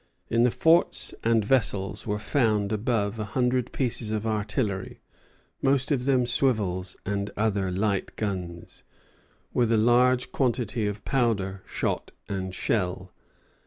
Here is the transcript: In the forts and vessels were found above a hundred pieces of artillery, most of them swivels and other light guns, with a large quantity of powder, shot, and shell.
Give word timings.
In 0.29 0.41
the 0.41 0.49
forts 0.49 1.13
and 1.23 1.45
vessels 1.45 2.07
were 2.07 2.17
found 2.17 2.71
above 2.71 3.19
a 3.19 3.23
hundred 3.23 3.71
pieces 3.71 4.09
of 4.09 4.25
artillery, 4.25 4.99
most 5.61 5.91
of 5.91 6.05
them 6.05 6.25
swivels 6.25 6.97
and 7.05 7.29
other 7.37 7.69
light 7.71 8.15
guns, 8.15 8.83
with 9.53 9.71
a 9.71 9.77
large 9.77 10.31
quantity 10.31 10.87
of 10.87 11.05
powder, 11.05 11.61
shot, 11.67 12.13
and 12.27 12.55
shell. 12.55 13.11